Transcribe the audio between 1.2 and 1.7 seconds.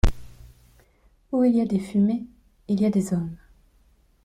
Où il y a